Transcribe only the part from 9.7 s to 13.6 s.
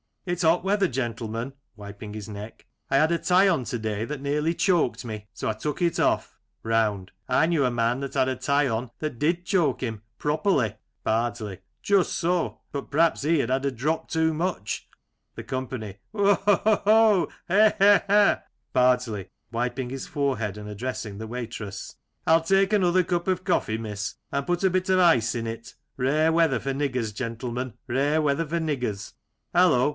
him properly, Bardsley: Just so, but perhaps he had